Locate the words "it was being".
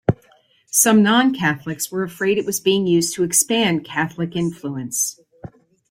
2.39-2.87